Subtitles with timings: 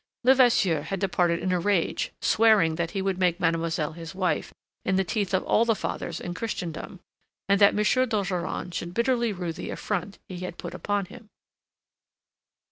[0.23, 4.51] Levasseur had departed in a rage, swearing that he would make mademoiselle his wife
[4.83, 6.99] in the teeth of all the fathers in Christendom,
[7.47, 8.05] and that M.
[8.09, 11.27] d'Ogeron should bitterly rue the affront he had put upon him.